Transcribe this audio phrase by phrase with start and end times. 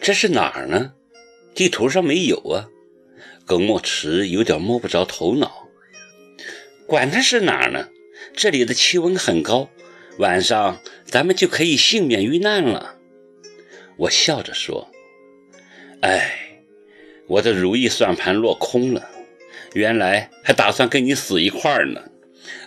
[0.00, 0.92] 这是哪儿呢？
[1.54, 2.68] 地图上没有啊。
[3.44, 5.68] 耿墨池有点摸不着头脑。
[6.86, 7.88] 管它是哪儿呢，
[8.34, 9.68] 这里的气温很高，
[10.18, 12.96] 晚上咱们就可以幸免于难了。
[13.96, 14.88] 我笑着说
[16.00, 16.62] ：“哎，
[17.26, 19.10] 我的如意算盘落空了，
[19.74, 22.02] 原来还打算跟你死一块儿呢。”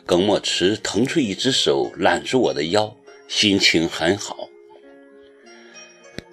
[0.06, 2.96] 耿墨池腾出一只手揽住我的腰，
[3.28, 4.41] 心情很好。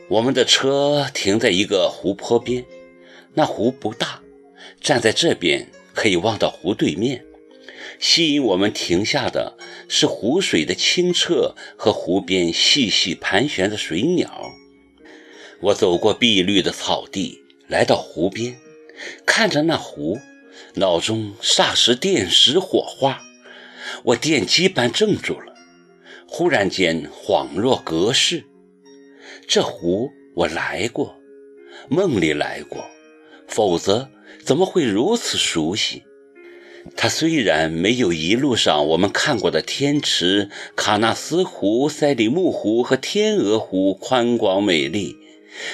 [0.09, 2.65] 我们的车停在一个湖泊边，
[3.35, 4.23] 那湖不大，
[4.81, 7.23] 站在这边可以望到湖对面。
[7.99, 14.51] 吸引我们停下的是湖水的清澈和湖边细细盘旋的水鸟。
[15.61, 18.57] 我走过碧绿的草地，来到湖边，
[19.27, 20.19] 看着那湖，
[20.75, 23.21] 脑中霎时电石火花，
[24.05, 25.53] 我电击般怔住了，
[26.27, 28.45] 忽然间恍若隔世。
[29.49, 31.17] 这湖我来过，
[31.89, 32.85] 梦里来过，
[33.47, 34.11] 否则
[34.45, 36.03] 怎么会如此熟悉？
[36.95, 45.17] 它虽然没有一路上我们看过的天池、喀纳斯湖、赛里木湖和天鹅湖宽广美丽，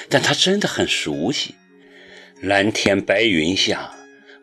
[0.07, 1.55] 但它真的很熟悉。
[2.39, 3.93] 蓝天白云下，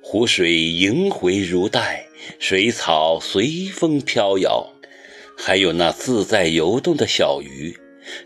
[0.03, 2.05] 湖水萦回如带，
[2.39, 4.75] 水草随风飘摇，
[5.39, 7.75] 还有那自在游动的小鱼。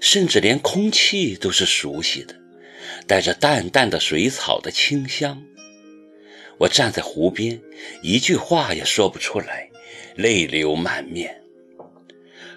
[0.00, 2.34] 甚至连空气都是熟悉的，
[3.06, 5.42] 带着淡淡的水草的清香。
[6.58, 7.60] 我站在湖边，
[8.02, 9.70] 一句话也说不出来，
[10.14, 11.42] 泪流满面。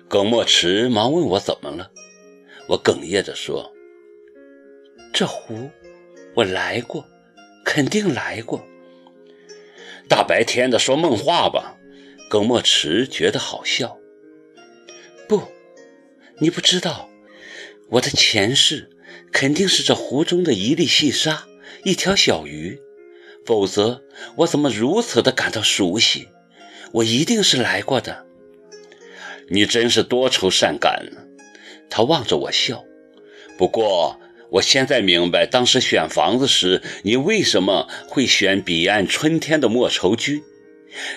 [0.07, 1.91] 耿墨池忙问我怎么了，
[2.67, 3.73] 我哽咽着说
[5.11, 5.69] ：“这湖，
[6.35, 7.05] 我来过，
[7.65, 8.65] 肯定来过。”
[10.07, 11.75] 大白天的说梦话吧？
[12.29, 13.97] 耿墨池觉得好笑。
[15.27, 15.43] 不，
[16.37, 17.08] 你不知道。
[17.91, 18.89] 我的前世
[19.31, 21.47] 肯定是这湖中的一粒细沙，
[21.83, 22.79] 一条小鱼，
[23.45, 24.03] 否则
[24.37, 26.27] 我怎么如此的感到熟悉？
[26.91, 28.25] 我一定是来过的。
[29.49, 31.07] 你真是多愁善感。
[31.89, 32.85] 他望着我笑。
[33.57, 34.19] 不过
[34.51, 40.43] 我现在明白，当时选房子时，你为什么会选彼岸春天的莫愁居？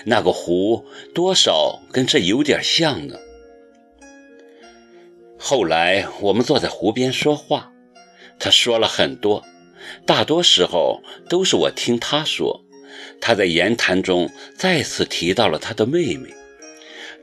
[0.05, 3.19] 那个湖多少跟这有点像呢。
[5.45, 7.69] 后来我们坐在湖边说话，
[8.39, 9.43] 他说了很多，
[10.05, 12.63] 大多时候都是我听他说。
[13.19, 16.29] 他在言谈中再次提到了他的妹妹，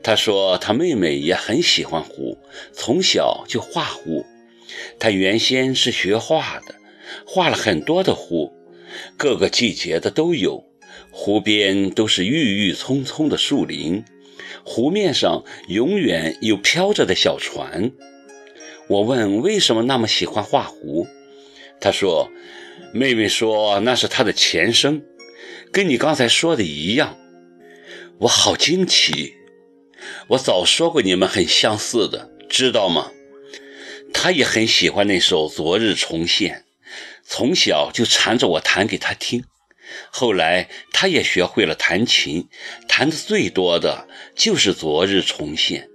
[0.03, 2.37] 他说他妹妹也很喜欢湖，
[2.71, 4.23] 从小就画湖。
[4.99, 6.75] 他原先是学画的，
[7.25, 8.53] 画了很多的湖，
[9.17, 10.63] 各个季节的都有。
[11.09, 14.05] 湖边都是郁郁葱葱的树林，
[14.63, 17.91] 湖面上永远有飘着的小船。
[18.91, 21.07] 我问为什么那么喜欢画狐，
[21.79, 22.29] 他说
[22.91, 25.01] ：“妹妹说那是她的前生，
[25.71, 27.17] 跟你刚才说的一样。”
[28.19, 29.35] 我好惊奇，
[30.27, 33.13] 我早说过你们很相似的，知道吗？
[34.13, 36.65] 他也很喜欢那首《昨日重现》，
[37.23, 39.45] 从小就缠着我弹给他听。
[40.09, 42.49] 后来他也学会了弹琴，
[42.89, 45.87] 弹的最多的就是《昨日重现》。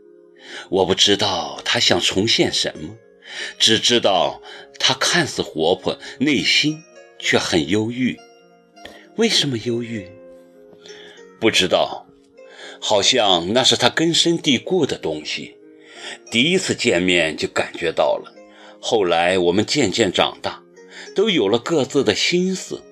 [0.68, 2.96] 我不知道他想重现什么，
[3.58, 4.40] 只知道
[4.78, 6.82] 他看似活泼，内心
[7.18, 8.18] 却很忧郁。
[9.16, 10.10] 为什么忧郁？
[11.40, 12.06] 不知道，
[12.80, 15.56] 好像那是他根深蒂固的东西。
[16.30, 18.32] 第一次见面就感觉到了。
[18.80, 20.62] 后来我们渐渐长大，
[21.14, 22.82] 都有了各自的心思，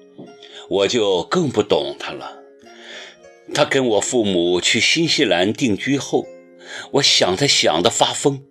[0.69, 2.43] 我就更不懂他了。
[3.55, 6.27] 他跟我父母去新西兰定居后。
[6.93, 8.43] 我想他想得发疯。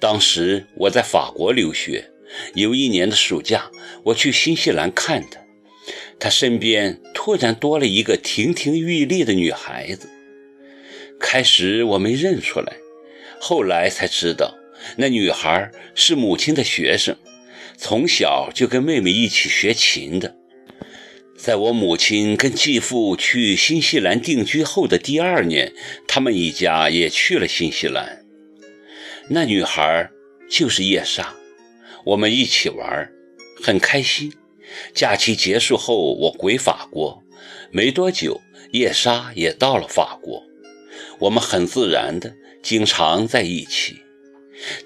[0.00, 2.10] 当时我在法国留学，
[2.54, 3.70] 有一年的暑假，
[4.04, 5.40] 我去新西兰看他，
[6.18, 10.08] 他身边突然多了一个亭亭玉立的女孩子。
[11.20, 12.74] 开始我没认出来，
[13.40, 14.56] 后来才知道，
[14.96, 17.16] 那女孩是母亲的学生，
[17.76, 20.36] 从小就跟妹妹一起学琴的。
[21.44, 25.74] 在我母亲跟继父去新西兰定居后的第二年，
[26.08, 28.24] 他们一家也去了新西兰。
[29.28, 30.08] 那女孩
[30.48, 31.34] 就是叶莎，
[32.06, 33.12] 我们一起玩，
[33.62, 34.32] 很开心。
[34.94, 37.22] 假期结束后，我回法国，
[37.70, 38.40] 没多久，
[38.70, 40.44] 叶莎也到了法国。
[41.18, 43.96] 我们很自然的经常在一起，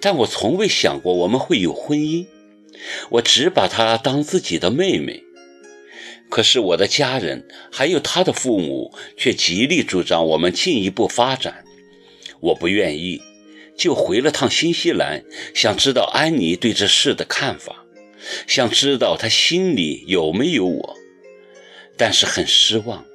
[0.00, 2.26] 但我从未想过我们会有婚姻，
[3.10, 5.22] 我只把她当自己的妹妹。
[6.30, 11.64] 可是我的家人还有他的父母却极力主张我们进一步发展，
[12.40, 13.22] 我不愿意，
[13.76, 17.84] 就回了趟新西兰，想知道安妮对这事的看法，
[18.46, 20.96] 想知道她心里有没有我。
[21.96, 23.06] 但是很失望，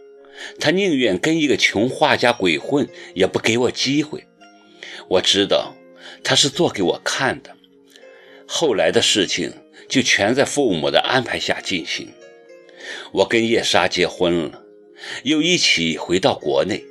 [0.60, 4.26] 她宁愿跟一个穷画家鬼混，也不给我机会。
[5.08, 5.76] 我知道，
[6.24, 7.56] 她是做给我看的。
[8.48, 9.54] 后来的事情
[9.88, 12.10] 就全在父母的安排下进行。
[13.12, 14.64] 我跟叶莎结婚了，
[15.24, 16.84] 又一起回到国内。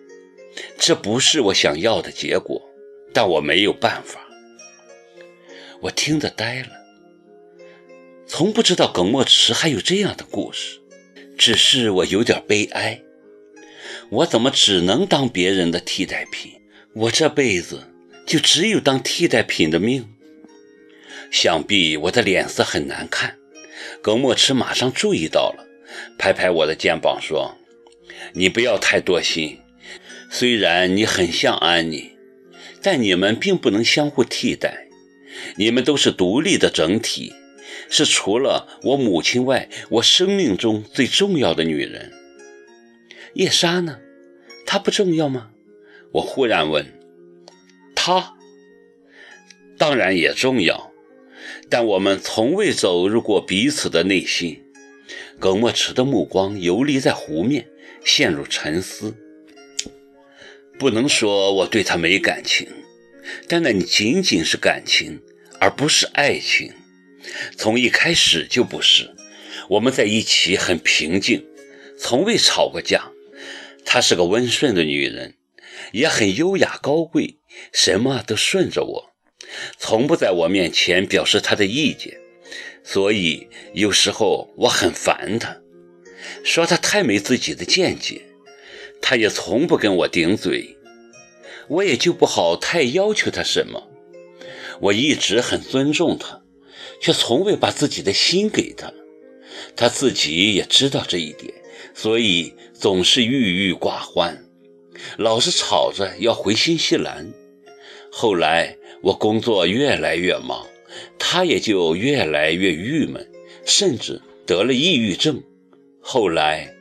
[0.78, 2.62] 这不是我想要的结果，
[3.12, 4.20] 但我没有办法。
[5.80, 6.68] 我听得呆了，
[8.26, 10.80] 从不知道耿墨池还有这样的故事，
[11.36, 13.00] 只是我有点悲哀。
[14.10, 16.52] 我怎么只能当别人的替代品？
[16.94, 17.88] 我这辈子
[18.26, 20.08] 就只有当替代品的命。
[21.30, 23.38] 想必我的脸色很难看。
[24.02, 25.66] 耿墨池马上注意到了，
[26.18, 27.56] 拍拍我的肩膀说
[28.34, 29.58] ：“你不要太多心。”
[30.30, 32.12] 虽然你很像安妮，
[32.82, 34.88] 但你们并不能相互替代。
[35.56, 37.34] 你们都是独立的整体，
[37.90, 42.12] 是除了我母亲外，我生命中最重要的女人。
[43.34, 43.98] 叶莎呢？
[44.64, 45.50] 她不重要吗？
[46.12, 46.86] 我忽然问。
[47.94, 48.34] 她
[49.76, 50.92] 当然也重要，
[51.68, 54.62] 但我们从未走入过彼此的内心。
[55.38, 57.68] 耿墨池的目光游离在湖面，
[58.04, 59.14] 陷入沉思。
[60.78, 62.66] 不能说我对他没感情，
[63.48, 65.20] 但那仅仅是感情，
[65.60, 66.72] 而不是爱情。
[67.56, 69.14] 从一开始就不是。
[69.68, 71.46] 我们在一起很平静，
[71.96, 73.12] 从未吵过架。
[73.84, 75.36] 她是个温顺的女人，
[75.92, 77.38] 也很优雅高贵，
[77.72, 79.12] 什么都顺着我，
[79.78, 82.18] 从不在我面前表示她的意见。
[82.84, 85.56] 所以有时候我很烦他，
[86.44, 88.22] 说他太没自己的见解。
[89.00, 90.76] 他也从不跟我顶嘴，
[91.68, 93.88] 我也就不好太要求他什么。
[94.80, 96.42] 我一直很尊重他，
[97.00, 98.92] 却从未把自己的心给他。
[99.74, 101.52] 他自己也知道这一点，
[101.94, 104.44] 所以总是郁郁寡欢，
[105.16, 107.32] 老是吵着要回新西兰。
[108.10, 110.66] 后来我工作越来越忙，
[111.18, 113.26] 他也就越来越郁闷，
[113.64, 115.42] 甚至得了抑郁症。
[116.00, 116.74] 后来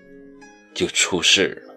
[0.73, 1.70] 就出事了。